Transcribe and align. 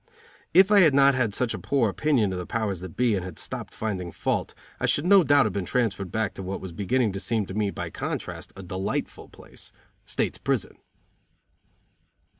If 0.51 0.71
I 0.71 0.79
had 0.79 0.95
not 0.95 1.13
had 1.13 1.31
such 1.35 1.53
a 1.53 1.59
poor 1.59 1.87
opinion 1.87 2.33
of 2.33 2.39
the 2.39 2.47
powers 2.47 2.79
that 2.79 2.97
be 2.97 3.13
and 3.13 3.23
had 3.23 3.37
stopped 3.37 3.71
finding 3.71 4.11
fault 4.11 4.55
I 4.79 4.87
should 4.87 5.05
no 5.05 5.23
doubt 5.23 5.45
have 5.45 5.53
been 5.53 5.63
transferred 5.63 6.11
back 6.11 6.33
to 6.33 6.41
what 6.41 6.59
was 6.59 6.71
beginning 6.71 7.11
to 7.11 7.19
seem 7.19 7.45
to 7.45 7.53
me, 7.53 7.69
by 7.69 7.91
contrast, 7.91 8.51
a 8.55 8.63
delightful 8.63 9.29
place 9.29 9.71
state's 10.07 10.39
prison. 10.39 10.77